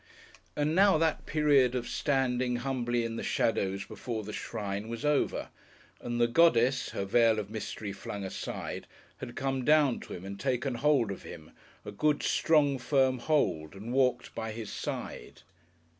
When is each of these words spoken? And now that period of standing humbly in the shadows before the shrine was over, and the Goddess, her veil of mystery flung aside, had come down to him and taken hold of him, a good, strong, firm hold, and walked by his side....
And 0.55 0.73
now 0.73 0.97
that 0.97 1.27
period 1.27 1.75
of 1.75 1.87
standing 1.87 2.55
humbly 2.55 3.05
in 3.05 3.17
the 3.17 3.23
shadows 3.23 3.85
before 3.85 4.23
the 4.23 4.33
shrine 4.33 4.87
was 4.87 5.05
over, 5.05 5.49
and 5.99 6.19
the 6.19 6.25
Goddess, 6.27 6.89
her 6.89 7.05
veil 7.05 7.37
of 7.37 7.51
mystery 7.51 7.93
flung 7.93 8.23
aside, 8.23 8.87
had 9.17 9.35
come 9.35 9.63
down 9.63 9.99
to 9.99 10.13
him 10.13 10.25
and 10.25 10.39
taken 10.39 10.73
hold 10.73 11.11
of 11.11 11.21
him, 11.21 11.51
a 11.85 11.91
good, 11.91 12.23
strong, 12.23 12.79
firm 12.79 13.19
hold, 13.19 13.75
and 13.75 13.93
walked 13.93 14.33
by 14.33 14.51
his 14.53 14.71
side.... 14.71 15.43